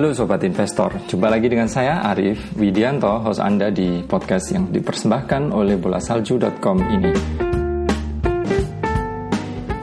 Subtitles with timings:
[0.00, 5.52] Halo Sobat Investor, jumpa lagi dengan saya Arif Widianto, host Anda di podcast yang dipersembahkan
[5.52, 7.12] oleh bolasalju.com ini.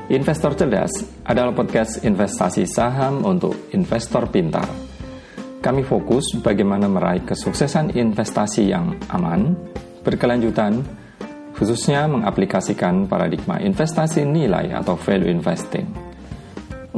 [0.10, 4.66] Investor Cerdas adalah podcast investasi saham untuk investor pintar.
[5.62, 9.54] Kami fokus bagaimana meraih kesuksesan investasi yang aman,
[10.02, 10.82] berkelanjutan,
[11.54, 16.07] khususnya mengaplikasikan paradigma investasi nilai atau value investing.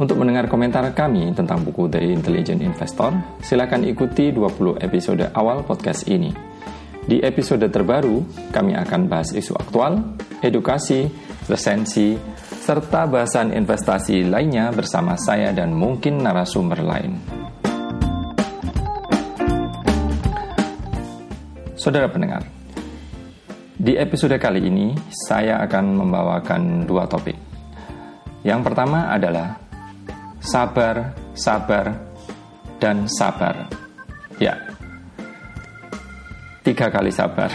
[0.00, 3.12] Untuk mendengar komentar kami tentang buku The Intelligent Investor,
[3.44, 6.32] silakan ikuti 20 episode awal podcast ini.
[7.04, 11.04] Di episode terbaru, kami akan bahas isu aktual, edukasi,
[11.52, 12.16] resensi,
[12.64, 17.20] serta bahasan investasi lainnya bersama saya dan mungkin narasumber lain.
[21.76, 22.48] Saudara pendengar,
[23.76, 24.96] di episode kali ini
[25.28, 27.36] saya akan membawakan dua topik.
[28.40, 29.68] Yang pertama adalah
[30.40, 31.92] sabar, sabar,
[32.80, 33.68] dan sabar.
[34.40, 34.56] Ya,
[36.64, 37.52] tiga kali sabar.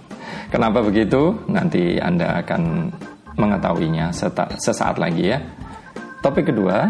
[0.54, 1.34] Kenapa begitu?
[1.50, 2.88] Nanti Anda akan
[3.36, 4.14] mengetahuinya
[4.56, 5.38] sesaat lagi ya.
[6.24, 6.88] Topik kedua,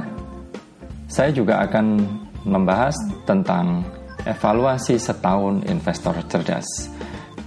[1.10, 2.06] saya juga akan
[2.46, 2.94] membahas
[3.26, 3.82] tentang
[4.24, 6.68] evaluasi setahun investor cerdas.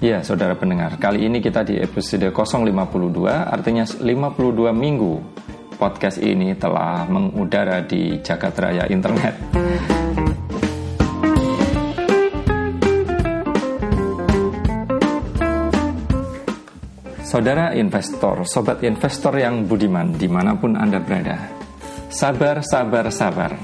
[0.01, 5.13] Ya, saudara pendengar, kali ini kita di episode 052, artinya 52 minggu
[5.81, 9.33] podcast ini telah mengudara di jagat raya internet.
[17.25, 21.49] Saudara investor, sobat investor yang budiman di mana pun Anda berada,
[22.13, 23.57] sabar, sabar, sabar.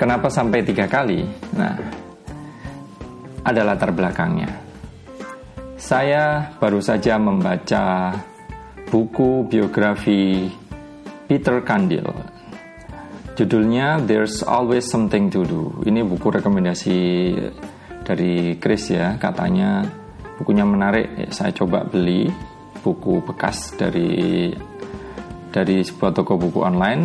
[0.00, 1.20] Kenapa sampai tiga kali?
[1.52, 1.76] Nah,
[3.44, 4.48] ada latar belakangnya.
[5.76, 8.14] Saya baru saja membaca
[8.88, 10.46] buku biografi
[11.26, 12.06] Peter Kandil.
[13.36, 15.62] Judulnya There's Always Something to Do.
[15.84, 16.98] Ini buku rekomendasi
[18.00, 19.84] dari Chris ya, katanya
[20.40, 21.28] bukunya menarik.
[21.28, 22.30] Saya coba beli
[22.80, 24.48] buku bekas dari
[25.52, 27.04] dari sebuah toko buku online.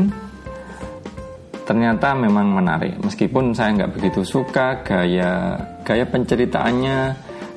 [1.67, 6.97] Ternyata memang menarik, meskipun saya nggak begitu suka gaya gaya penceritaannya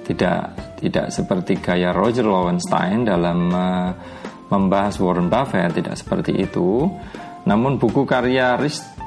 [0.07, 0.41] tidak
[0.79, 3.91] tidak seperti gaya Roger Lowenstein dalam uh,
[4.49, 6.89] membahas Warren Buffett tidak seperti itu.
[7.45, 8.57] Namun buku karya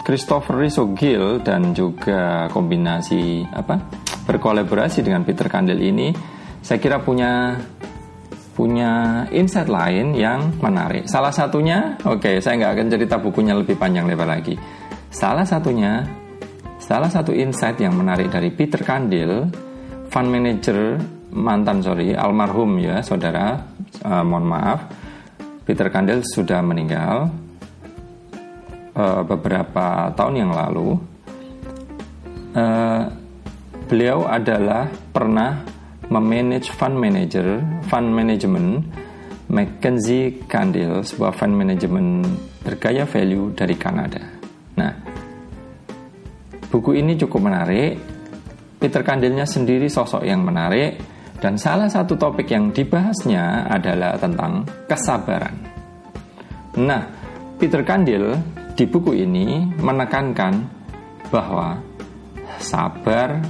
[0.06, 0.62] Christopher
[0.94, 3.82] Gill dan juga kombinasi apa
[4.30, 6.14] berkolaborasi dengan Peter Kandel ini
[6.62, 7.58] saya kira punya
[8.58, 11.06] punya insight lain yang menarik.
[11.06, 14.58] Salah satunya, oke, okay, saya nggak akan cerita bukunya lebih panjang lebar lagi.
[15.14, 16.02] Salah satunya,
[16.82, 19.46] salah satu insight yang menarik dari Peter Kandil,
[20.10, 20.98] fund manager
[21.30, 23.62] mantan sorry almarhum ya saudara,
[24.02, 24.90] uh, mohon maaf,
[25.68, 27.28] Peter Kandel sudah meninggal
[28.96, 30.96] uh, beberapa tahun yang lalu.
[32.56, 33.12] Uh,
[33.92, 35.68] beliau adalah pernah
[36.08, 37.60] memanage fund manager,
[37.92, 38.88] fund management
[39.52, 42.24] Mackenzie Kandil, sebuah fund management
[42.64, 44.24] bergaya value dari Kanada.
[44.80, 44.92] Nah,
[46.72, 48.00] buku ini cukup menarik.
[48.80, 55.54] Peter Kandilnya sendiri sosok yang menarik dan salah satu topik yang dibahasnya adalah tentang kesabaran.
[56.82, 57.04] Nah,
[57.62, 58.34] Peter Kandil
[58.78, 60.54] di buku ini menekankan
[61.30, 61.78] bahwa
[62.58, 63.42] sabar,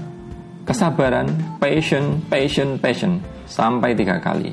[0.67, 4.51] kesabaran, passion, passion, passion sampai tiga kali.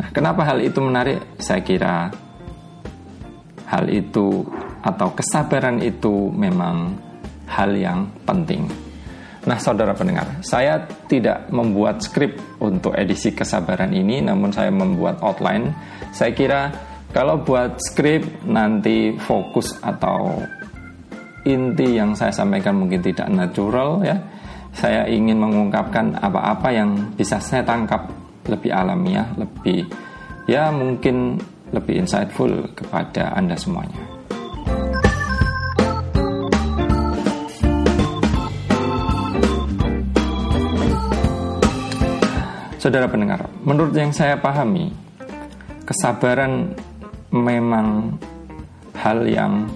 [0.00, 1.20] Nah, kenapa hal itu menarik?
[1.36, 2.08] Saya kira
[3.68, 4.44] hal itu
[4.84, 6.96] atau kesabaran itu memang
[7.48, 8.91] hal yang penting.
[9.42, 15.74] Nah, saudara pendengar, saya tidak membuat skrip untuk edisi kesabaran ini, namun saya membuat outline.
[16.14, 16.70] Saya kira
[17.10, 20.38] kalau buat skrip nanti fokus atau
[21.42, 24.14] inti yang saya sampaikan mungkin tidak natural ya.
[24.72, 28.08] Saya ingin mengungkapkan apa-apa yang bisa saya tangkap
[28.46, 29.84] lebih alamiah, lebih
[30.46, 31.36] ya mungkin
[31.74, 34.11] lebih insightful kepada Anda semuanya.
[42.82, 44.90] Saudara pendengar, menurut yang saya pahami,
[45.86, 46.74] kesabaran
[47.30, 48.18] memang
[48.98, 49.70] hal yang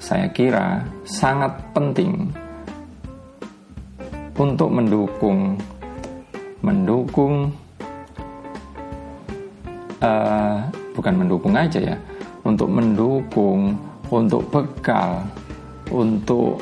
[0.00, 2.32] saya kira sangat penting
[4.40, 5.60] untuk mendukung
[6.64, 7.52] mendukung
[10.00, 10.64] uh,
[10.96, 11.96] bukan mendukung aja ya
[12.48, 13.76] untuk mendukung
[14.08, 15.20] untuk bekal
[15.92, 16.56] untuk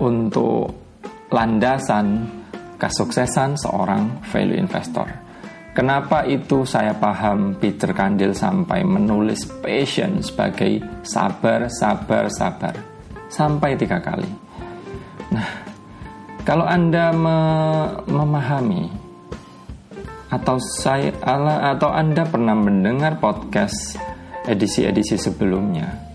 [0.00, 0.72] untuk
[1.28, 2.35] landasan
[2.76, 5.08] kesuksesan seorang value investor.
[5.76, 12.74] Kenapa itu saya paham Peter Kandil sampai menulis passion sebagai sabar, sabar, sabar.
[13.26, 14.30] sampai tiga kali.
[15.34, 15.50] Nah,
[16.46, 17.38] kalau Anda me
[18.06, 18.86] memahami
[20.30, 21.10] atau saya
[21.74, 23.98] atau Anda pernah mendengar podcast
[24.46, 26.05] edisi-edisi sebelumnya,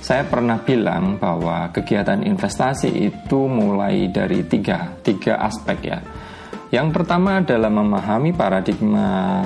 [0.00, 5.98] saya pernah bilang bahwa kegiatan investasi itu mulai dari tiga, tiga aspek ya.
[6.70, 9.42] Yang pertama adalah memahami paradigma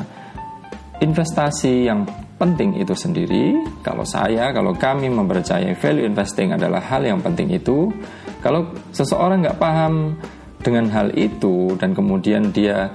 [1.01, 2.05] investasi yang
[2.41, 3.53] penting itu sendiri.
[3.85, 7.93] Kalau saya, kalau kami mempercayai value investing adalah hal yang penting itu.
[8.41, 10.17] Kalau seseorang nggak paham
[10.65, 12.89] dengan hal itu dan kemudian dia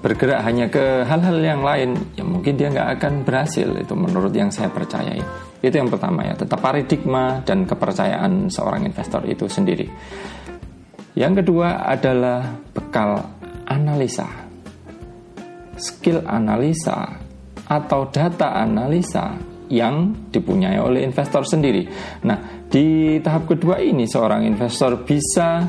[0.00, 3.68] bergerak hanya ke hal-hal yang lain, ya mungkin dia nggak akan berhasil.
[3.76, 5.49] Itu menurut yang saya percayai.
[5.60, 9.86] Itu yang pertama ya, tetap paradigma dan kepercayaan seorang investor itu sendiri.
[11.16, 13.20] Yang kedua adalah bekal
[13.68, 14.28] analisa.
[15.76, 17.16] Skill analisa
[17.68, 19.36] atau data analisa
[19.70, 21.86] yang dipunyai oleh investor sendiri.
[22.26, 25.62] Nah, di tahap kedua ini seorang investor bisa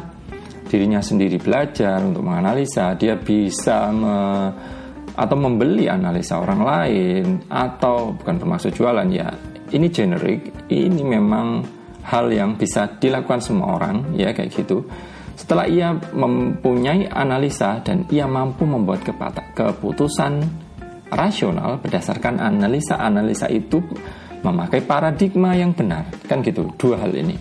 [0.72, 4.16] dirinya sendiri belajar untuk menganalisa, dia bisa me,
[5.12, 9.51] atau membeli analisa orang lain atau bukan termasuk jualan ya.
[9.72, 11.64] Ini generik, ini memang
[12.04, 14.84] hal yang bisa dilakukan semua orang ya kayak gitu.
[15.40, 19.08] Setelah ia mempunyai analisa dan ia mampu membuat
[19.56, 20.44] keputusan
[21.08, 23.80] rasional berdasarkan analisa-analisa itu
[24.44, 26.06] memakai paradigma yang benar.
[26.28, 27.40] Kan gitu, dua hal ini.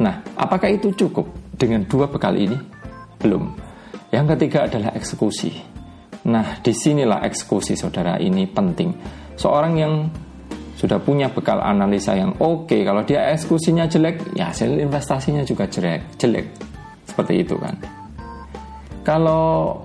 [0.00, 2.56] Nah, apakah itu cukup dengan dua bekal ini?
[3.20, 3.54] Belum.
[4.10, 5.52] Yang ketiga adalah eksekusi.
[6.26, 8.94] Nah, di sinilah eksekusi saudara ini penting.
[9.38, 9.94] Seorang yang
[10.82, 15.70] sudah punya bekal analisa yang oke, okay, kalau dia eksekusinya jelek, ya hasil investasinya juga
[15.70, 16.50] jelek, jelek.
[17.06, 17.78] Seperti itu kan.
[19.06, 19.78] Kalau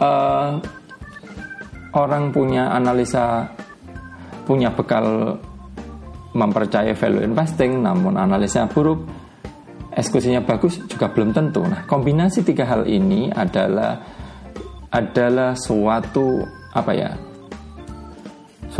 [0.00, 0.56] uh,
[1.92, 3.44] orang punya analisa
[4.48, 5.36] punya bekal
[6.32, 9.04] mempercayai value investing namun analisnya buruk
[9.92, 13.98] eksekusinya bagus juga belum tentu nah kombinasi tiga hal ini adalah
[14.90, 17.10] adalah suatu apa ya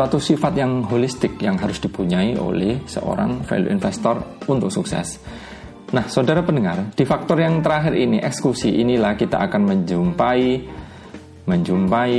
[0.00, 5.20] suatu sifat yang holistik yang harus dipunyai oleh seorang value investor untuk sukses.
[5.93, 10.41] Nah, saudara pendengar, di faktor yang terakhir ini, eksekusi, inilah kita akan menjumpai
[11.44, 12.17] menjumpai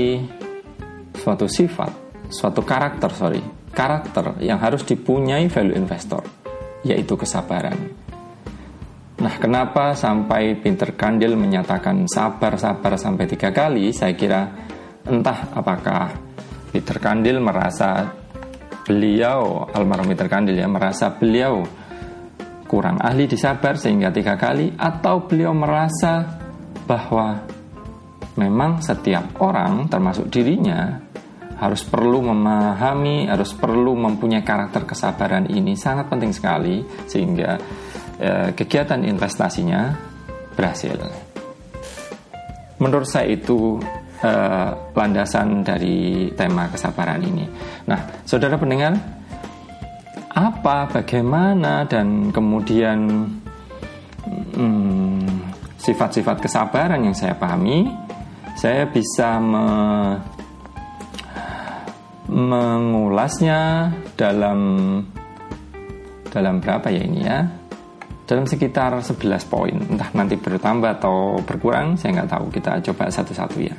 [1.18, 1.90] suatu sifat,
[2.30, 3.42] suatu karakter, sorry,
[3.74, 6.22] karakter yang harus dipunyai value investor,
[6.86, 7.98] yaitu kesabaran.
[9.26, 13.90] Nah, kenapa sampai Peter Kandil menyatakan sabar-sabar sampai tiga kali?
[13.90, 14.54] Saya kira
[15.02, 16.31] entah apakah
[16.72, 18.08] Peter Kandil merasa
[18.88, 21.62] beliau, almarhum Peter Kandil ya, merasa beliau
[22.66, 26.24] kurang ahli di sabar sehingga tiga kali, atau beliau merasa
[26.88, 27.44] bahwa
[28.40, 30.96] memang setiap orang, termasuk dirinya,
[31.62, 37.60] harus perlu memahami, harus perlu mempunyai karakter kesabaran ini sangat penting sekali sehingga
[38.18, 39.94] eh, kegiatan investasinya
[40.58, 40.98] berhasil.
[42.82, 43.78] Menurut saya itu
[44.22, 47.46] eh, landasan dari tema kesabaran ini.
[47.90, 48.94] Nah, saudara pendengar,
[50.32, 53.28] apa, bagaimana, dan kemudian
[54.56, 55.26] hmm,
[55.76, 57.90] sifat-sifat hmm, kesabaran yang saya pahami,
[58.56, 59.66] saya bisa me
[62.32, 64.60] mengulasnya dalam
[66.32, 67.44] dalam berapa ya ini ya?
[68.24, 69.76] Dalam sekitar 11 poin.
[69.76, 72.46] Entah nanti bertambah atau berkurang saya nggak tahu.
[72.48, 73.76] Kita coba satu-satu ya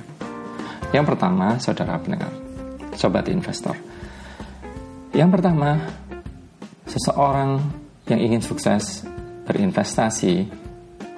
[0.92, 2.32] yang pertama saudara pendengar
[2.94, 3.76] sobat investor
[5.12, 5.80] yang pertama
[6.88, 7.60] seseorang
[8.08, 9.04] yang ingin sukses
[9.48, 10.46] berinvestasi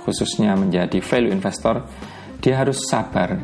[0.06, 1.82] khususnya menjadi value investor
[2.38, 3.40] dia harus sabar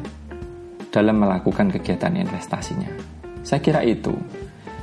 [0.90, 4.12] dalam melakukan kegiatan investasinya saya kira itu.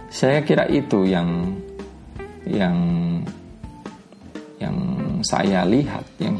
[0.09, 1.53] Saya kira itu yang
[2.47, 2.77] yang
[4.57, 4.77] yang
[5.21, 6.37] saya lihat yang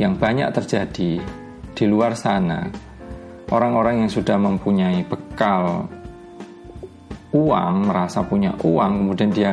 [0.00, 1.22] yang banyak terjadi
[1.76, 2.66] di luar sana.
[3.46, 5.86] Orang-orang yang sudah mempunyai bekal
[7.30, 9.52] uang, merasa punya uang, kemudian dia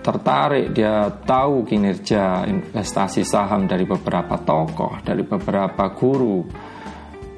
[0.00, 6.46] tertarik, dia tahu kinerja investasi saham dari beberapa tokoh, dari beberapa guru,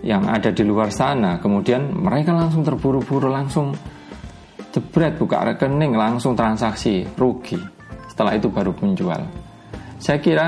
[0.04, 1.40] yang ada di luar sana.
[1.42, 3.74] Kemudian mereka langsung terburu-buru langsung
[4.70, 7.58] jebret buka rekening langsung transaksi rugi.
[8.06, 9.22] Setelah itu baru menjual.
[9.98, 10.46] Saya kira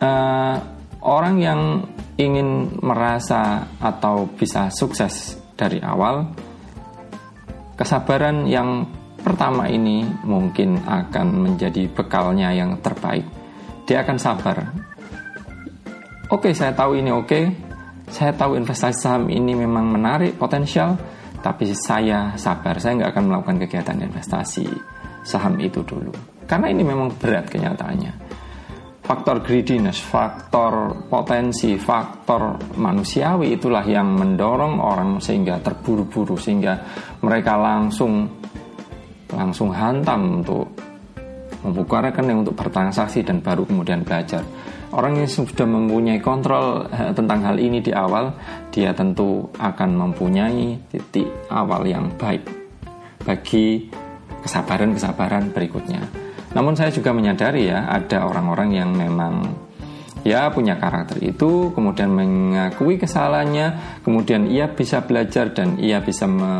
[0.00, 0.56] uh,
[1.04, 1.60] orang yang
[2.18, 6.30] ingin merasa atau bisa sukses dari awal
[7.74, 8.86] kesabaran yang
[9.18, 13.26] pertama ini mungkin akan menjadi bekalnya yang terbaik
[13.88, 14.70] dia akan sabar
[16.30, 17.40] oke saya tahu ini oke
[18.14, 20.94] saya tahu investasi saham ini memang menarik, potensial,
[21.40, 24.68] tapi saya sabar, saya nggak akan melakukan kegiatan investasi
[25.24, 26.12] saham itu dulu.
[26.44, 28.23] Karena ini memang berat kenyataannya.
[29.04, 36.80] Faktor greediness, faktor potensi, faktor manusiawi itulah yang mendorong orang sehingga terburu-buru sehingga
[37.20, 38.24] mereka langsung
[39.28, 40.72] langsung hantam untuk
[41.60, 44.40] membuka rekening untuk bertransaksi dan baru kemudian belajar.
[44.96, 48.32] Orang yang sudah mempunyai kontrol eh, tentang hal ini di awal,
[48.72, 52.40] dia tentu akan mempunyai titik awal yang baik
[53.20, 53.84] bagi
[54.40, 56.23] kesabaran-kesabaran berikutnya.
[56.54, 59.50] Namun saya juga menyadari ya, ada orang-orang yang memang
[60.24, 66.54] ya punya karakter itu, kemudian mengakui kesalahannya, kemudian ia bisa belajar dan ia bisa me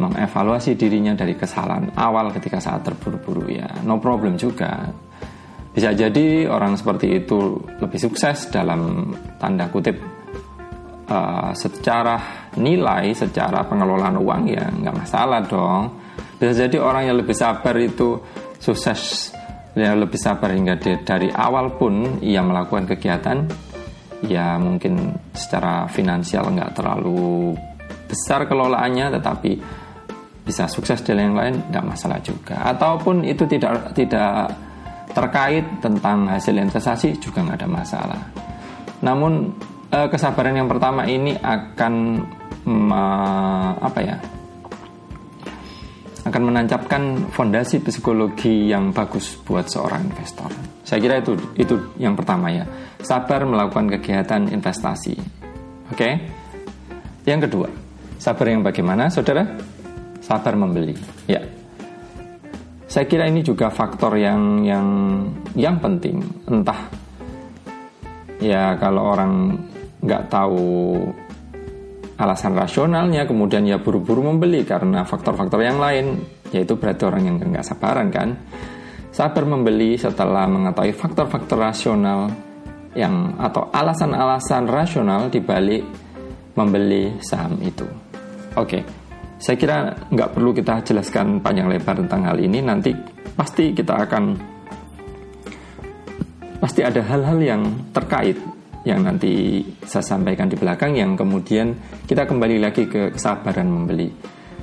[0.00, 3.68] mengevaluasi dirinya dari kesalahan awal ketika saat terburu-buru ya.
[3.84, 4.88] No problem juga.
[5.76, 10.00] Bisa jadi orang seperti itu lebih sukses dalam tanda kutip
[11.04, 16.00] uh, secara nilai secara pengelolaan uang ya nggak masalah dong.
[16.40, 18.16] Bisa jadi orang yang lebih sabar itu
[18.60, 19.32] sukses.
[19.70, 23.46] Yang lebih sabar hingga dari awal pun ia melakukan kegiatan
[24.26, 27.54] ya mungkin secara finansial nggak terlalu
[28.04, 29.52] besar kelolaannya tetapi
[30.42, 32.58] bisa sukses dan yang lain tidak masalah juga.
[32.66, 34.50] Ataupun itu tidak tidak
[35.14, 38.22] terkait tentang hasil investasi juga nggak ada masalah.
[39.06, 39.54] Namun
[39.94, 41.94] eh, kesabaran yang pertama ini akan
[43.80, 44.20] apa ya
[46.20, 50.52] akan menancapkan fondasi psikologi yang bagus buat seorang investor
[50.84, 52.64] saya kira itu itu yang pertama ya
[53.00, 55.16] sabar melakukan kegiatan investasi
[55.92, 56.08] oke
[57.24, 57.68] yang kedua
[58.20, 59.44] sabar yang bagaimana saudara
[60.30, 60.94] sabar membeli.
[61.26, 61.42] Ya.
[62.86, 64.86] Saya kira ini juga faktor yang yang
[65.58, 66.22] yang penting.
[66.46, 66.86] Entah
[68.38, 69.58] ya kalau orang
[70.06, 70.94] nggak tahu
[72.20, 76.20] alasan rasionalnya, kemudian ya buru-buru membeli karena faktor-faktor yang lain,
[76.52, 78.36] yaitu berarti orang yang nggak sabaran kan.
[79.10, 82.28] Sabar membeli setelah mengetahui faktor-faktor rasional
[82.92, 85.82] yang atau alasan-alasan rasional dibalik
[86.54, 87.88] membeli saham itu.
[88.54, 88.80] Oke.
[88.80, 88.82] Okay.
[89.40, 89.76] Saya kira
[90.12, 92.60] nggak perlu kita jelaskan panjang lebar tentang hal ini.
[92.60, 92.92] Nanti
[93.32, 94.24] pasti kita akan
[96.60, 97.62] pasti ada hal-hal yang
[97.96, 98.36] terkait
[98.84, 101.76] yang nanti saya sampaikan di belakang yang kemudian
[102.08, 104.08] kita kembali lagi ke kesabaran membeli.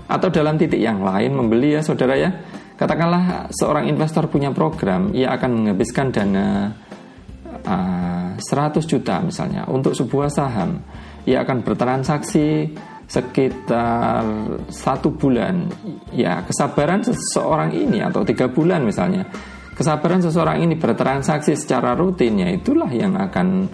[0.08, 2.32] Atau dalam titik yang lain membeli ya saudara ya.
[2.78, 6.70] Katakanlah seorang investor punya program, ia akan menghabiskan dana
[7.66, 10.82] uh, ah, 100 juta misalnya untuk sebuah saham.
[11.26, 12.70] Ia akan bertransaksi
[13.08, 14.24] sekitar
[14.68, 15.72] satu bulan
[16.12, 19.24] ya kesabaran seseorang ini atau tiga bulan misalnya
[19.72, 23.72] kesabaran seseorang ini bertransaksi secara rutin ya itulah yang akan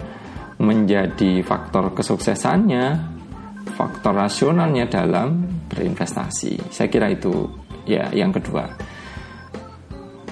[0.64, 3.12] menjadi faktor kesuksesannya
[3.76, 7.46] faktor rasionalnya dalam berinvestasi saya kira itu
[7.84, 8.64] ya yang kedua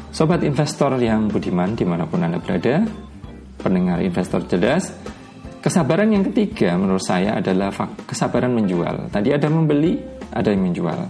[0.09, 2.85] sobat investor yang budiman di mana pun anda berada
[3.61, 5.13] pendengar investor cerdas
[5.63, 7.71] Kesabaran yang ketiga menurut saya adalah
[8.03, 9.07] kesabaran menjual.
[9.15, 9.95] Tadi ada membeli,
[10.35, 11.01] ada yang menjual.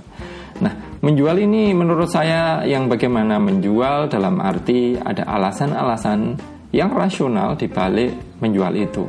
[0.60, 6.36] Nah, menjual ini menurut saya yang bagaimana menjual dalam arti ada alasan-alasan
[6.68, 9.06] yang rasional di balik menjual itu.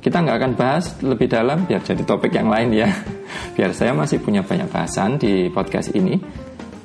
[0.00, 2.88] Kita nggak akan bahas lebih dalam biar jadi topik yang lain ya.
[3.58, 6.16] Biar saya masih punya banyak bahasan di podcast ini.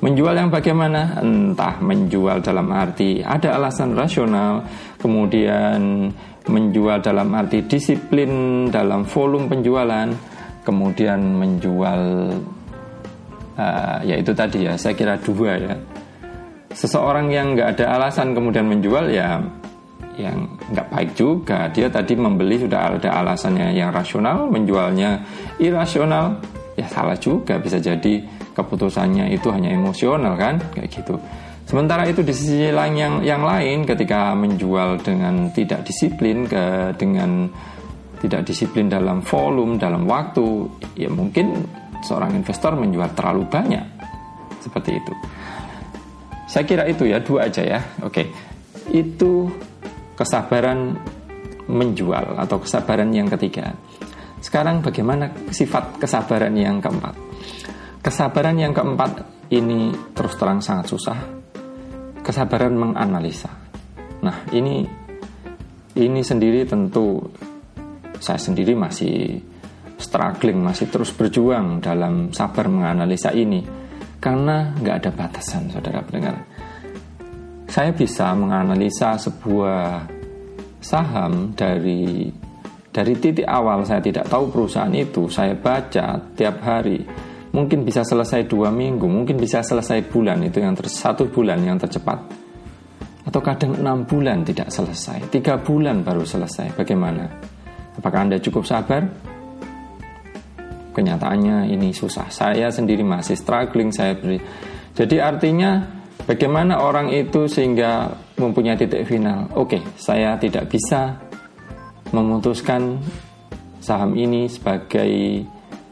[0.04, 1.22] Menjual yang bagaimana?
[1.24, 4.66] Entah menjual dalam arti ada alasan rasional,
[5.00, 6.12] kemudian
[6.44, 10.12] menjual dalam arti disiplin dalam volume penjualan,
[10.60, 12.02] kemudian menjual
[13.56, 15.74] uh, ya itu tadi ya saya kira dua ya.
[16.74, 19.40] Seseorang yang nggak ada alasan kemudian menjual ya
[20.18, 21.70] yang nggak baik juga.
[21.70, 25.22] Dia tadi membeli sudah ada alasannya yang rasional, menjualnya
[25.58, 26.38] irasional,
[26.78, 28.22] ya salah juga bisa jadi
[28.54, 31.18] keputusannya itu hanya emosional kan kayak gitu.
[31.64, 37.48] Sementara itu di sisi lain yang yang lain ketika menjual dengan tidak disiplin ke dengan
[38.20, 41.64] tidak disiplin dalam volume dalam waktu ya mungkin
[42.04, 43.84] seorang investor menjual terlalu banyak
[44.60, 45.12] seperti itu.
[46.44, 47.80] Saya kira itu ya dua aja ya.
[48.04, 48.28] Oke.
[48.92, 49.48] Itu
[50.14, 50.98] kesabaran
[51.68, 53.74] menjual atau kesabaran yang ketiga.
[54.40, 57.16] Sekarang bagaimana sifat kesabaran yang keempat?
[58.04, 61.18] Kesabaran yang keempat ini terus terang sangat susah
[62.24, 63.52] kesabaran menganalisa.
[64.24, 64.84] Nah, ini
[65.94, 67.20] ini sendiri tentu
[68.18, 69.36] saya sendiri masih
[70.00, 73.60] struggling, masih terus berjuang dalam sabar menganalisa ini
[74.18, 76.53] karena nggak ada batasan, saudara pendengar.
[77.74, 80.06] Saya bisa menganalisa sebuah
[80.78, 82.30] saham dari
[82.94, 87.02] dari titik awal saya tidak tahu perusahaan itu, saya baca tiap hari
[87.50, 91.74] mungkin bisa selesai dua minggu, mungkin bisa selesai bulan itu yang ter, satu bulan yang
[91.74, 92.22] tercepat,
[93.26, 96.78] atau kadang enam bulan tidak selesai, tiga bulan baru selesai.
[96.78, 97.26] Bagaimana?
[97.98, 99.02] Apakah anda cukup sabar?
[100.94, 102.30] Kenyataannya ini susah.
[102.30, 103.90] Saya sendiri masih struggling.
[103.90, 104.38] Saya beri.
[104.94, 109.50] Jadi artinya bagaimana orang itu sehingga mempunyai titik final.
[109.58, 111.18] Oke, saya tidak bisa
[112.14, 113.02] memutuskan
[113.82, 115.42] saham ini sebagai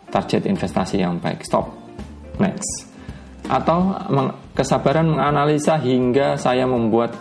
[0.09, 1.43] target investasi yang baik.
[1.43, 1.69] Stop.
[2.39, 2.89] Next.
[3.51, 3.93] Atau
[4.55, 7.13] kesabaran menganalisa hingga saya membuat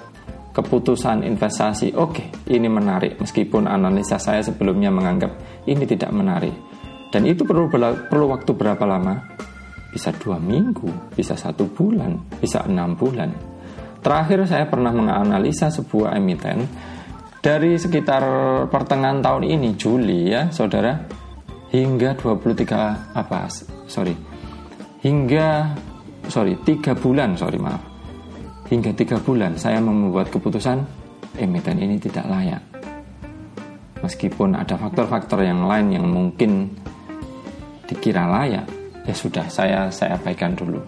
[0.52, 1.96] keputusan investasi.
[1.96, 5.32] Oke, ini menarik meskipun analisa saya sebelumnya menganggap
[5.68, 6.54] ini tidak menarik.
[7.12, 7.68] Dan itu perlu
[8.08, 9.16] perlu waktu berapa lama?
[9.92, 13.32] Bisa dua minggu, bisa satu bulan, bisa enam bulan.
[14.02, 16.66] Terakhir saya pernah menganalisa sebuah emiten
[17.44, 18.24] dari sekitar
[18.72, 21.22] pertengahan tahun ini Juli ya saudara.
[21.72, 23.48] Hingga 23 apa
[23.88, 24.12] sorry.
[25.00, 25.48] Hingga
[26.28, 27.80] sorry tiga bulan sorry maaf.
[28.68, 30.84] Hingga tiga bulan saya membuat keputusan
[31.40, 32.64] emiten ini tidak layak.
[34.02, 36.74] Meskipun ada faktor-faktor yang lain yang mungkin
[37.86, 38.66] dikira layak,
[39.06, 40.82] ya sudah saya saya abaikan dulu.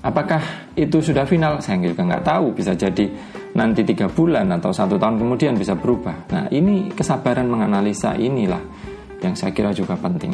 [0.00, 1.60] Apakah itu sudah final?
[1.60, 2.56] Saya juga nggak tahu.
[2.56, 3.04] Bisa jadi
[3.52, 6.32] nanti tiga bulan atau satu tahun kemudian bisa berubah.
[6.32, 8.60] Nah ini kesabaran menganalisa inilah
[9.20, 10.32] yang saya kira juga penting.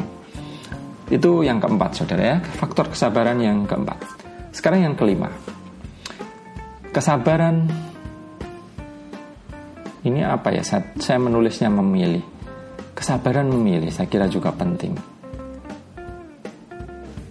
[1.07, 3.95] Itu yang keempat saudara ya, faktor kesabaran yang keempat.
[4.51, 5.31] Sekarang yang kelima,
[6.91, 7.67] kesabaran
[10.03, 10.63] ini apa ya?
[10.63, 12.23] Saya, saya menulisnya memilih.
[12.95, 15.16] Kesabaran memilih, saya kira juga penting.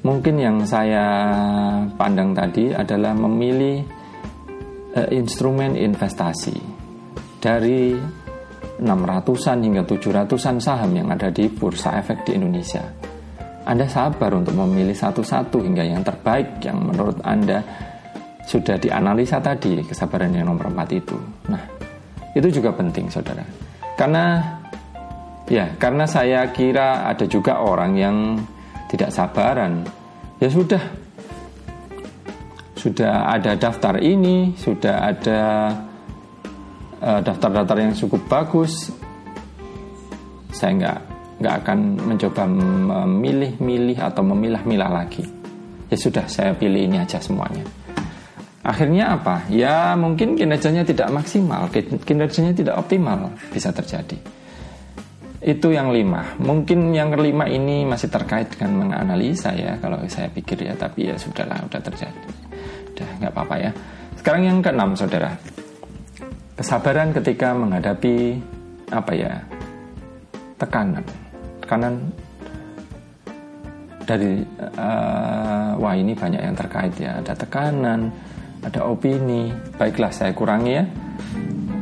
[0.07, 1.03] Mungkin yang saya
[1.99, 3.83] pandang tadi adalah memilih
[4.95, 6.55] uh, instrumen investasi
[7.43, 7.91] dari
[8.79, 12.87] 600-an hingga 700-an saham yang ada di bursa efek di Indonesia.
[13.67, 17.67] Anda sabar untuk memilih satu-satu hingga yang terbaik yang menurut Anda
[18.47, 21.19] sudah dianalisa tadi kesabaran yang nomor 4 itu.
[21.51, 21.67] Nah,
[22.31, 23.43] itu juga penting saudara.
[23.99, 24.39] Karena
[25.51, 28.17] ya, karena saya kira ada juga orang yang
[28.87, 29.83] tidak sabaran
[30.41, 30.83] ya sudah.
[32.77, 35.43] Sudah ada daftar ini sudah ada
[37.03, 38.95] uh, daftar-daftar yang cukup bagus.
[40.55, 40.99] Saya nggak
[41.43, 45.25] nggak akan mencoba memilih-milih atau memilah-milah lagi.
[45.91, 47.67] Ya sudah saya pilih ini aja semuanya.
[48.63, 49.47] Akhirnya apa?
[49.51, 51.71] Ya mungkin kinerjanya tidak maksimal
[52.03, 54.19] kinerjanya tidak optimal bisa terjadi
[55.45, 56.25] itu yang lima.
[56.41, 60.73] Mungkin yang kelima ini masih terkait dengan menganalisa ya, kalau saya pikir ya.
[60.73, 62.21] Tapi ya sudahlah, udah terjadi.
[62.97, 63.71] Udah nggak apa-apa ya.
[64.17, 65.37] Sekarang yang keenam, saudara.
[66.57, 68.41] Kesabaran ketika menghadapi
[68.89, 69.33] apa ya?
[70.57, 71.05] Tekanan.
[71.61, 71.95] Tekanan
[74.09, 74.41] dari
[74.79, 77.21] uh, wah ini banyak yang terkait ya.
[77.21, 78.09] Ada tekanan,
[78.65, 79.53] ada opini.
[79.77, 80.85] Baiklah, saya kurangi ya.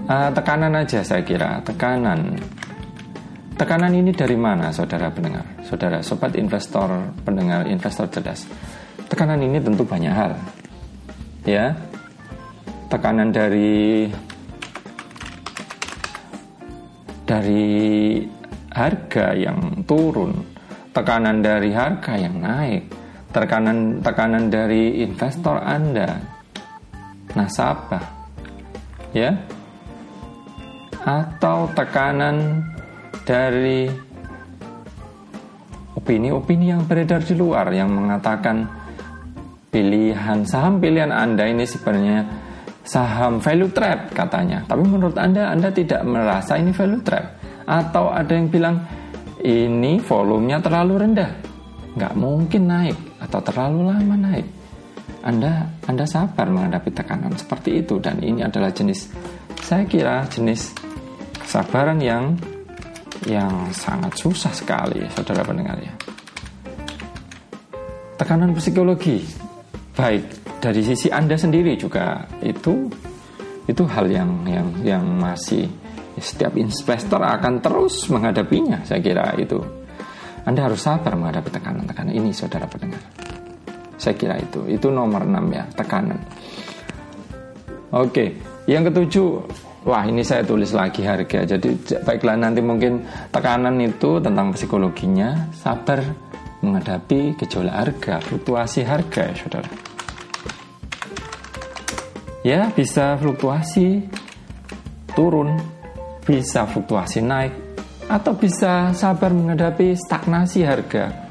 [0.05, 2.37] Uh, tekanan aja saya kira, tekanan
[3.55, 5.47] Tekanan ini dari mana saudara pendengar?
[5.63, 6.91] Saudara sobat investor,
[7.23, 8.51] pendengar investor cerdas.
[9.07, 10.35] Tekanan ini tentu banyak hal.
[11.47, 11.79] Ya.
[12.91, 14.11] Tekanan dari
[17.23, 17.67] dari
[18.75, 20.35] harga yang turun,
[20.91, 22.91] tekanan dari harga yang naik,
[23.31, 26.21] tekanan tekanan dari investor Anda,
[27.39, 28.03] nasabah,
[29.15, 29.31] ya,
[31.07, 32.74] atau tekanan
[33.25, 33.89] dari
[35.97, 38.69] opini-opini yang beredar di luar yang mengatakan
[39.73, 42.29] pilihan saham pilihan Anda ini sebenarnya
[42.85, 44.63] saham value trap katanya.
[44.69, 47.27] Tapi menurut Anda Anda tidak merasa ini value trap
[47.65, 48.77] atau ada yang bilang
[49.41, 51.33] ini volumenya terlalu rendah.
[51.95, 54.47] nggak mungkin naik atau terlalu lama naik.
[55.25, 59.09] Anda Anda sabar menghadapi tekanan seperti itu dan ini adalah jenis
[59.63, 60.75] saya kira jenis
[61.39, 62.35] kesabaran yang
[63.25, 65.95] yang sangat susah sekali, saudara pendengar ya.
[68.15, 69.25] Tekanan psikologi,
[69.97, 70.23] baik
[70.63, 72.89] dari sisi Anda sendiri juga itu
[73.65, 75.67] itu hal yang yang yang masih
[76.21, 78.85] setiap investor akan terus menghadapinya.
[78.87, 79.59] Saya kira itu.
[80.45, 83.01] Anda harus sabar menghadapi tekanan-tekanan ini, saudara pendengar.
[83.97, 84.69] Saya kira itu.
[84.69, 86.21] Itu nomor 6 ya, tekanan.
[87.97, 88.37] Oke,
[88.69, 89.41] yang ketujuh
[89.85, 91.69] wah ini saya tulis lagi harga jadi
[92.03, 96.01] baiklah nanti mungkin tekanan itu tentang psikologinya sabar
[96.65, 99.71] menghadapi gejolak harga fluktuasi harga ya saudara
[102.45, 104.09] ya bisa fluktuasi
[105.13, 105.61] turun
[106.25, 107.53] bisa fluktuasi naik
[108.09, 111.25] atau bisa sabar menghadapi stagnasi harga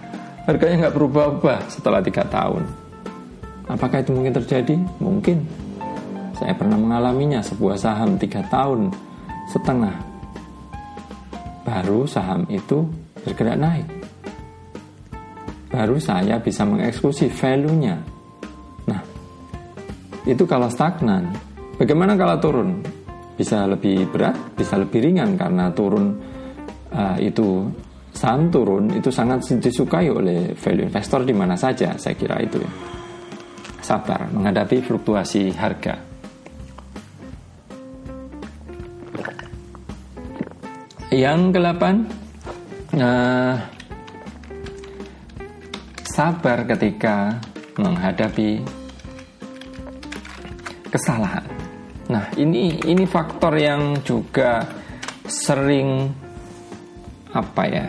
[0.43, 2.67] harganya nggak berubah-ubah setelah tiga tahun.
[3.67, 4.75] Apakah itu mungkin terjadi?
[4.99, 5.62] Mungkin.
[6.33, 8.89] Saya pernah mengalaminya sebuah saham tiga tahun
[9.49, 9.95] setengah.
[11.63, 12.85] Baru saham itu
[13.23, 13.87] bergerak naik.
[15.73, 17.97] Baru saya bisa mengeksekusi value-nya.
[18.85, 19.01] Nah,
[20.27, 21.33] itu kalau stagnan.
[21.79, 22.69] Bagaimana kalau turun?
[23.33, 26.13] Bisa lebih berat, bisa lebih ringan karena turun
[26.93, 27.65] uh, itu
[28.13, 32.71] saham turun itu sangat disukai oleh value investor di mana saja saya kira itu ya
[33.83, 36.12] sabar menghadapi fluktuasi harga
[41.13, 42.09] yang kedelapan
[42.97, 43.55] uh,
[46.09, 47.37] sabar ketika
[47.77, 48.65] menghadapi
[50.89, 51.45] kesalahan
[52.09, 54.65] nah ini ini faktor yang juga
[55.29, 56.09] sering
[57.33, 57.87] apa ya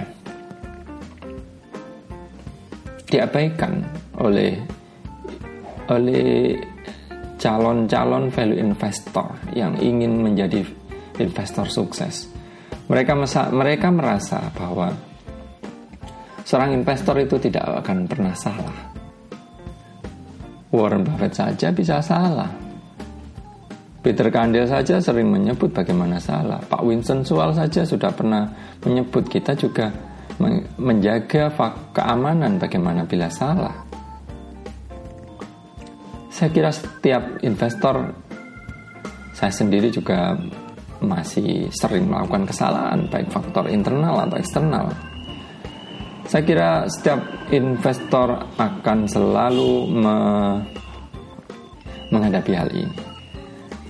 [3.08, 3.84] diabaikan
[4.20, 4.56] oleh
[5.88, 6.56] oleh
[7.36, 10.64] calon-calon value investor yang ingin menjadi
[11.20, 12.33] investor sukses.
[12.94, 14.86] Mereka masa, mereka merasa bahwa
[16.46, 18.94] seorang investor itu tidak akan pernah salah.
[20.70, 22.54] Warren Buffett saja bisa salah.
[23.98, 26.62] Peter Kandel saja sering menyebut bagaimana salah.
[26.62, 28.46] Pak Winston Sual saja sudah pernah
[28.86, 29.90] menyebut kita juga
[30.78, 31.50] menjaga
[31.90, 33.74] keamanan bagaimana bila salah.
[36.30, 38.14] Saya kira setiap investor
[39.34, 40.38] saya sendiri juga
[41.04, 44.88] masih sering melakukan kesalahan baik faktor internal atau eksternal.
[46.24, 47.20] Saya kira setiap
[47.52, 50.16] investor akan selalu me
[52.08, 52.96] menghadapi hal ini.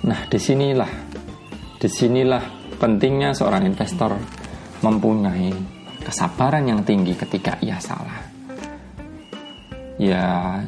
[0.05, 0.93] Nah, di sinilah,
[1.79, 2.45] di sinilah
[2.77, 4.13] pentingnya seorang investor
[4.85, 5.53] mempunyai
[6.05, 8.21] kesabaran yang tinggi ketika ia salah.
[9.97, 10.61] Ya,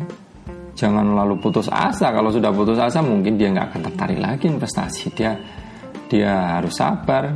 [0.72, 2.12] jangan lalu putus asa.
[2.14, 5.12] Kalau sudah putus asa, mungkin dia nggak akan tertarik lagi investasi.
[5.12, 5.36] Dia
[6.06, 7.34] dia harus sabar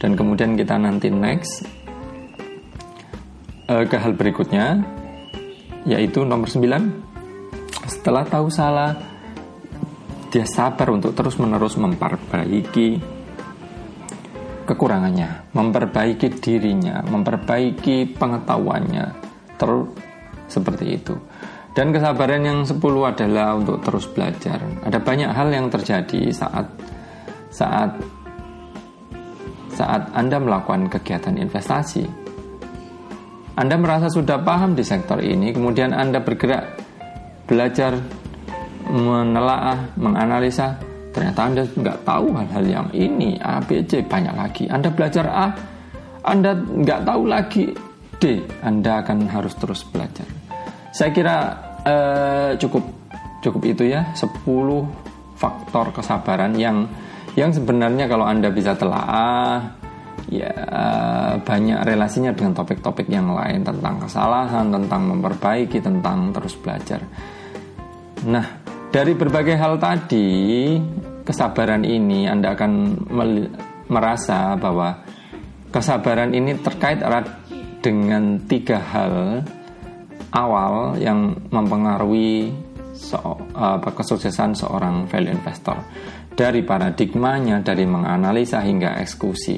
[0.00, 1.64] dan kemudian kita nanti next
[3.68, 4.82] uh, ke hal berikutnya
[5.88, 6.64] yaitu nomor 9
[7.88, 8.94] setelah tahu salah
[10.32, 13.20] dia sabar untuk terus-menerus memperbaiki
[14.64, 19.06] kekurangannya, memperbaiki dirinya, memperbaiki pengetahuannya,
[19.60, 19.92] terus
[20.48, 21.14] seperti itu.
[21.72, 24.60] Dan kesabaran yang sepuluh adalah untuk terus belajar.
[24.84, 26.68] Ada banyak hal yang terjadi saat
[27.52, 28.00] saat
[29.72, 32.04] saat Anda melakukan kegiatan investasi.
[33.52, 36.80] Anda merasa sudah paham di sektor ini, kemudian Anda bergerak
[37.44, 38.00] belajar
[38.88, 40.80] menelaah, menganalisa,
[41.12, 44.64] ternyata Anda nggak tahu hal-hal yang ini, A, B, C, banyak lagi.
[44.72, 45.46] Anda belajar A,
[46.24, 47.64] Anda nggak tahu lagi
[48.16, 50.24] D, Anda akan harus terus belajar.
[50.92, 51.36] Saya kira
[51.84, 52.84] eh, cukup
[53.44, 54.48] cukup itu ya, 10
[55.36, 56.86] faktor kesabaran yang
[57.38, 59.80] yang sebenarnya kalau Anda bisa telaah
[60.32, 60.52] ya
[61.42, 67.00] banyak relasinya dengan topik-topik yang lain tentang kesalahan, tentang memperbaiki, tentang terus belajar.
[68.28, 68.46] Nah,
[68.92, 70.76] dari berbagai hal tadi,
[71.24, 72.72] kesabaran ini Anda akan
[73.88, 75.04] merasa bahwa
[75.72, 77.28] kesabaran ini terkait erat
[77.82, 79.42] dengan tiga hal
[80.32, 82.52] awal yang mempengaruhi
[82.96, 85.76] so, apa, kesuksesan seorang value investor
[86.32, 89.56] dari paradigmanya, dari menganalisa hingga eksekusi.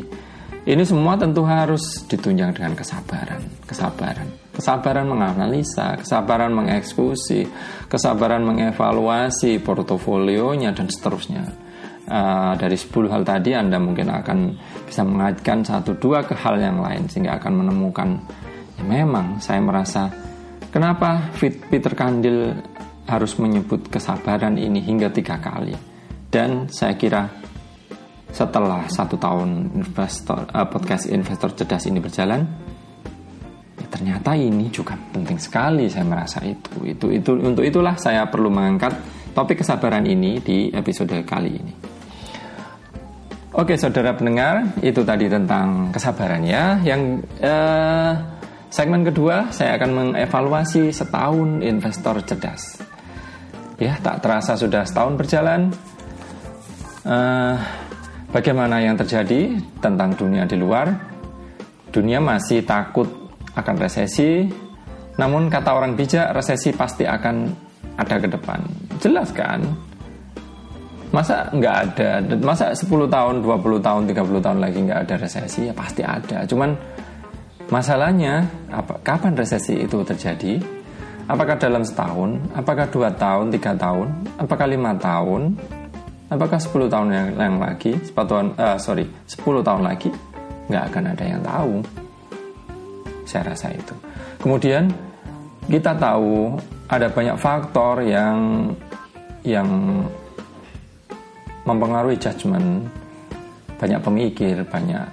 [0.64, 7.42] Ini semua tentu harus ditunjang dengan kesabaran, kesabaran kesabaran menganalisa, kesabaran mengeksekusi,
[7.90, 11.44] kesabaran mengevaluasi portofolionya dan seterusnya.
[12.04, 14.38] Uh, dari 10 hal tadi Anda mungkin akan
[14.84, 18.20] bisa mengaitkan satu dua ke hal yang lain sehingga akan menemukan
[18.76, 20.12] ya memang saya merasa
[20.68, 22.60] kenapa Peter Kandil
[23.08, 25.72] harus menyebut kesabaran ini hingga tiga kali
[26.34, 27.30] dan saya kira
[28.34, 32.42] setelah satu tahun investor uh, podcast investor cerdas ini berjalan
[33.94, 36.82] ternyata ini juga penting sekali saya merasa itu.
[36.82, 38.90] Itu itu untuk itulah saya perlu mengangkat
[39.30, 41.74] topik kesabaran ini di episode kali ini.
[43.54, 48.12] Oke saudara pendengar itu tadi tentang kesabaran ya yang eh,
[48.66, 52.82] segmen kedua saya akan mengevaluasi setahun investor cerdas.
[53.78, 55.70] Ya tak terasa sudah setahun berjalan
[57.04, 57.54] eh,
[58.32, 61.14] bagaimana yang terjadi tentang dunia di luar
[61.94, 63.06] dunia masih takut
[63.54, 64.50] akan resesi.
[65.14, 67.46] Namun kata orang bijak, resesi pasti akan
[67.94, 68.58] ada ke depan.
[68.98, 69.62] Jelas kan?
[71.14, 72.18] Masa nggak ada?
[72.42, 75.70] Masa 10 tahun, 20 tahun, 30 tahun lagi nggak ada resesi?
[75.70, 76.42] Ya pasti ada.
[76.42, 76.74] Cuman
[77.72, 80.60] Masalahnya, apa, kapan resesi itu terjadi?
[81.24, 82.36] Apakah dalam setahun?
[82.52, 84.12] Apakah dua tahun, tiga tahun?
[84.36, 85.56] Apakah lima tahun?
[86.32, 87.92] Apakah 10 tahun yang, yang lagi?
[88.00, 90.08] Sepatuan, uh, sorry, 10 tahun lagi?
[90.72, 91.74] Nggak akan ada yang tahu.
[93.28, 93.94] Saya rasa itu.
[94.40, 94.88] Kemudian
[95.68, 96.56] kita tahu
[96.88, 98.72] ada banyak faktor yang
[99.44, 99.68] yang
[101.64, 102.88] mempengaruhi judgement
[103.76, 105.04] banyak pemikir, banyak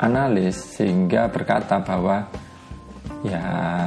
[0.00, 2.24] analis sehingga berkata bahwa
[3.24, 3.40] ya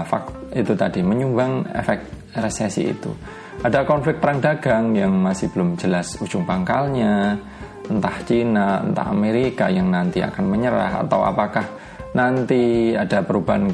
[0.06, 2.02] fakt itu tadi menyumbang efek
[2.38, 3.14] resesi itu.
[3.60, 7.36] Ada konflik perang dagang yang masih belum jelas ujung pangkalnya,
[7.92, 11.68] entah Cina, entah Amerika yang nanti akan menyerah atau apakah
[12.16, 13.68] nanti ada perubahan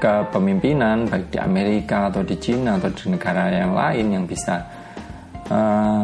[0.00, 4.56] kepemimpinan baik di Amerika atau di Cina atau di negara yang lain yang bisa
[5.52, 6.02] uh,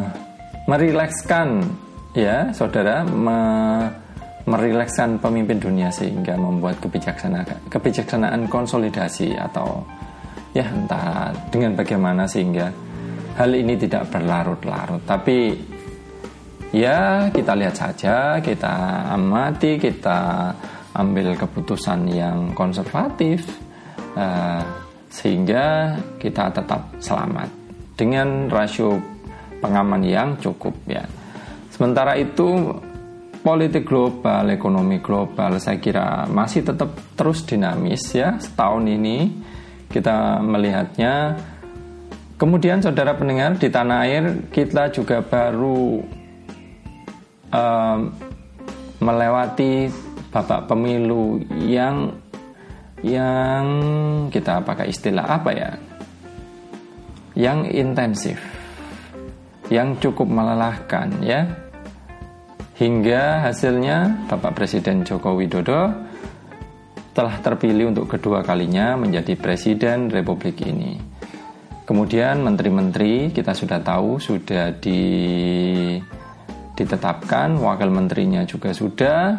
[0.69, 1.65] merilekskan
[2.13, 3.41] ya saudara me,
[4.47, 9.83] merilekskan pemimpin dunia sehingga membuat kebijaksanaan kebijaksanaan konsolidasi atau
[10.55, 12.92] ya entah dengan bagaimana sehingga
[13.37, 15.57] hal ini tidak berlarut-larut tapi
[16.73, 20.53] ya kita lihat saja kita amati kita
[20.93, 23.49] ambil keputusan yang konservatif
[24.17, 24.61] uh,
[25.13, 27.49] sehingga kita tetap selamat
[27.97, 28.97] dengan rasio
[29.61, 31.05] pengaman yang cukup ya.
[31.69, 32.73] Sementara itu
[33.45, 39.31] politik global, ekonomi global saya kira masih tetap terus dinamis ya setahun ini
[39.93, 41.15] kita melihatnya.
[42.43, 46.03] Kemudian saudara pendengar di tanah air kita juga baru
[47.55, 47.99] um,
[48.99, 49.87] melewati
[50.35, 52.11] babak pemilu yang
[53.07, 53.63] yang
[54.27, 55.71] kita pakai istilah apa ya?
[57.39, 58.39] Yang intensif,
[59.71, 61.47] yang cukup melelahkan ya.
[62.75, 65.95] Hingga hasilnya Bapak Presiden Joko Widodo
[67.15, 71.12] telah terpilih untuk kedua kalinya menjadi presiden Republik ini.
[71.93, 75.05] Kemudian menteri-menteri kita sudah tahu sudah di,
[76.73, 79.37] ditetapkan, wakil menterinya juga sudah,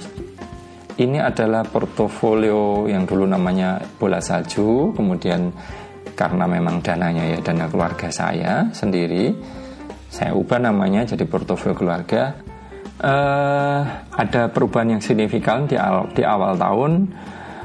[0.95, 5.51] ini adalah portofolio yang dulu namanya bola salju, kemudian
[6.13, 9.33] karena memang dananya ya dana keluarga saya sendiri,
[10.13, 12.37] saya ubah namanya jadi portofolio keluarga.
[13.01, 13.81] Uh,
[14.13, 17.09] ada perubahan yang signifikan di, al di awal tahun.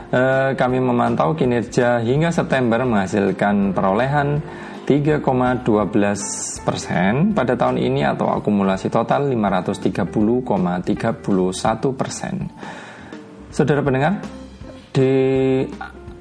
[0.07, 4.41] Uh, kami memantau kinerja hingga September menghasilkan perolehan
[4.87, 5.67] 3,12
[6.63, 10.47] persen pada tahun ini atau akumulasi total 530,31
[11.99, 12.47] persen.
[13.51, 14.23] Saudara pendengar,
[14.95, 15.13] di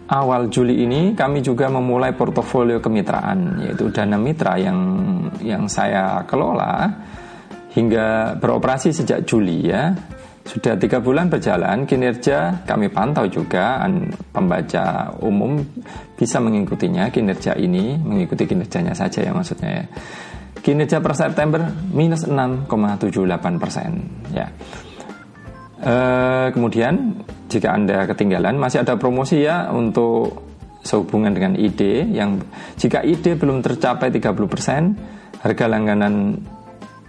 [0.10, 4.80] awal Juli ini kami juga memulai portofolio kemitraan yaitu dana mitra yang
[5.46, 6.90] yang saya kelola
[7.74, 9.94] hingga beroperasi sejak Juli ya
[10.46, 13.82] sudah tiga bulan berjalan kinerja kami pantau juga
[14.30, 15.58] pembaca umum
[16.14, 19.86] bisa mengikutinya kinerja ini mengikuti kinerjanya saja ya maksudnya ya
[20.66, 21.62] Kinerja per September
[21.94, 24.02] minus 6,78 persen.
[24.34, 24.50] Ya.
[25.78, 25.96] E,
[26.50, 30.42] kemudian jika anda ketinggalan masih ada promosi ya untuk
[30.82, 32.42] sehubungan dengan ide yang
[32.82, 34.98] jika ide belum tercapai 30 persen
[35.46, 36.42] harga langganan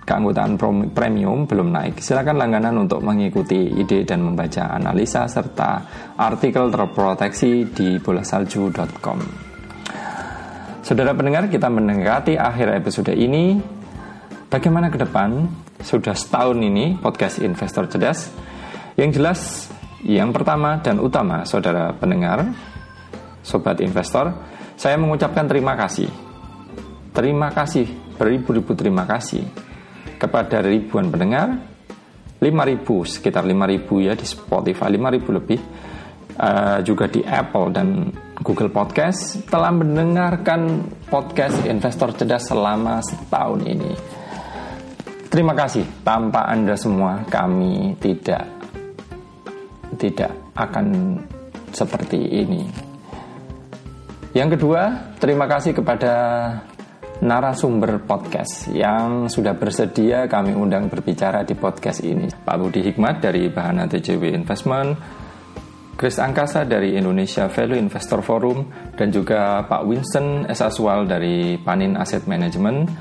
[0.06, 0.54] keanggotaan
[0.94, 1.98] premium belum naik.
[1.98, 5.82] Silakan langganan untuk mengikuti ide dan membaca analisa serta
[6.14, 9.18] artikel terproteksi di bolasalju.com.
[10.86, 13.58] Saudara pendengar, kita mendekati akhir episode ini.
[14.46, 15.50] Bagaimana ke depan?
[15.82, 18.30] Sudah setahun ini podcast Investor Cerdas.
[18.94, 19.40] Yang jelas,
[20.06, 22.46] yang pertama dan utama, saudara pendengar,
[23.42, 24.30] sobat investor,
[24.78, 26.08] saya mengucapkan terima kasih.
[27.10, 29.66] Terima kasih, beribu-ribu terima kasih
[30.14, 31.58] kepada ribuan pendengar,
[32.38, 32.86] 5000
[33.18, 35.60] sekitar 5000 ya di Spotify 5000 lebih
[36.36, 37.88] uh, juga di Apple dan
[38.44, 43.92] Google Podcast telah mendengarkan podcast Investor Cerdas selama setahun ini.
[45.32, 45.84] Terima kasih.
[46.04, 48.46] Tanpa Anda semua kami tidak
[49.96, 51.18] tidak akan
[51.72, 52.62] seperti ini.
[54.36, 56.12] Yang kedua, terima kasih kepada
[57.24, 62.28] narasumber podcast yang sudah bersedia kami undang berbicara di podcast ini.
[62.28, 64.90] Pak Budi Hikmat dari Bahana TJW Investment,
[65.96, 72.28] Chris Angkasa dari Indonesia Value Investor Forum dan juga Pak Winston Esaswal dari Panin Asset
[72.28, 72.92] Management.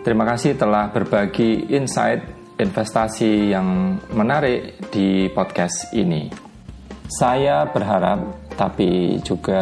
[0.00, 2.24] Terima kasih telah berbagi insight
[2.56, 6.32] investasi yang menarik di podcast ini.
[7.08, 9.60] Saya berharap tapi juga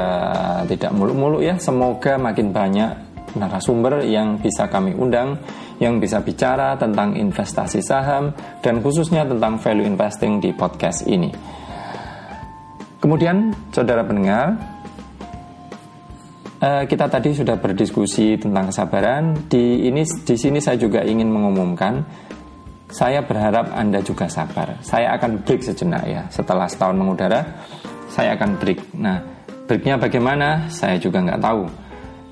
[0.64, 3.05] tidak muluk-muluk ya, semoga makin banyak
[3.36, 5.38] narasumber yang bisa kami undang
[5.76, 8.32] yang bisa bicara tentang investasi saham
[8.64, 11.28] dan khususnya tentang value investing di podcast ini.
[12.96, 14.56] Kemudian, saudara pendengar,
[16.64, 19.46] eh, kita tadi sudah berdiskusi tentang kesabaran.
[19.46, 22.00] Di ini, di sini saya juga ingin mengumumkan,
[22.88, 24.80] saya berharap Anda juga sabar.
[24.80, 26.22] Saya akan break sejenak ya.
[26.32, 27.44] Setelah setahun mengudara,
[28.08, 28.96] saya akan break.
[28.96, 29.20] Nah,
[29.68, 30.70] breaknya bagaimana?
[30.72, 31.85] Saya juga nggak tahu.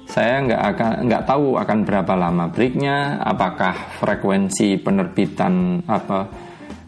[0.04, 3.18] Saya nggak akan nggak tahu akan berapa lama breaknya.
[3.24, 6.28] Apakah frekuensi penerbitan apa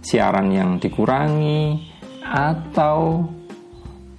[0.05, 1.81] siaran yang dikurangi
[2.23, 3.27] atau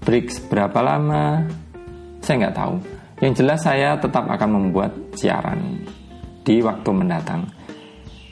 [0.04, 1.44] break berapa lama,
[2.24, 2.76] saya nggak tahu.
[3.24, 5.84] Yang jelas saya tetap akan membuat siaran
[6.46, 7.50] di waktu mendatang.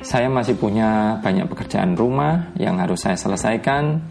[0.06, 4.06] Saya masih punya banyak pekerjaan rumah yang harus saya selesaikan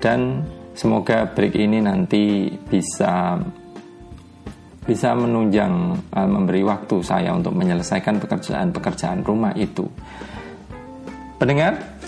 [0.00, 3.36] dan semoga break ini nanti bisa
[4.88, 9.84] bisa menunjang uh, memberi waktu saya untuk menyelesaikan pekerjaan-pekerjaan rumah itu.
[11.36, 11.98] Pendengar,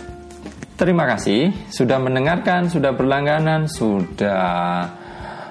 [0.80, 4.88] Terima kasih sudah mendengarkan, sudah berlangganan, sudah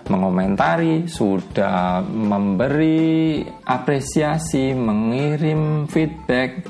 [0.09, 6.65] mengomentari, sudah memberi apresiasi, mengirim feedback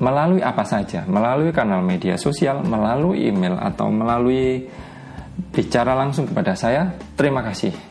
[0.00, 4.64] melalui apa saja, melalui kanal media sosial, melalui email atau melalui
[5.52, 6.96] bicara langsung kepada saya.
[7.12, 7.89] Terima kasih.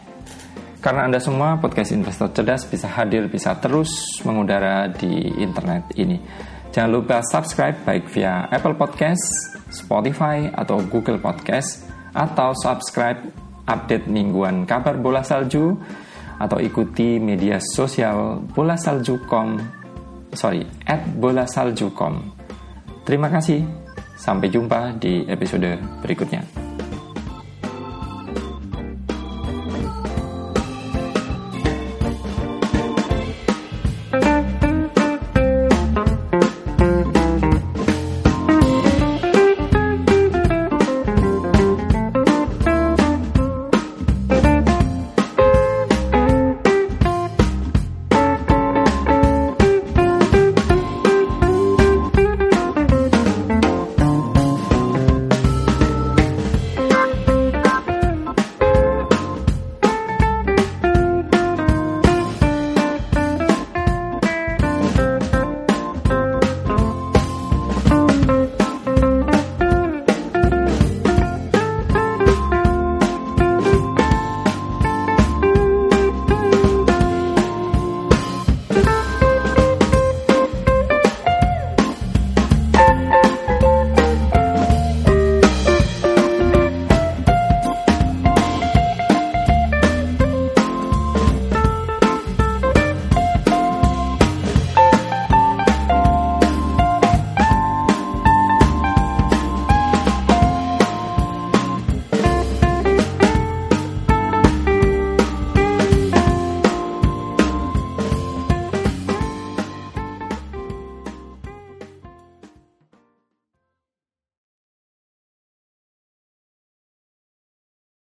[0.80, 3.92] Karena Anda semua podcast Investor Cerdas bisa hadir, bisa terus
[4.24, 6.16] mengudara di internet ini.
[6.72, 9.20] Jangan lupa subscribe baik via Apple Podcast,
[9.68, 11.84] Spotify, atau Google Podcast,
[12.16, 13.20] atau subscribe
[13.68, 15.76] update mingguan kabar bola salju,
[16.40, 19.60] atau ikuti media sosial bola salju.com,
[20.32, 22.24] sorry, at bola salju.com.
[23.04, 23.68] Terima kasih,
[24.16, 26.69] sampai jumpa di episode berikutnya.